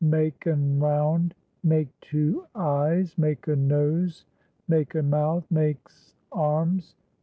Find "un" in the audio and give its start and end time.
0.47-0.79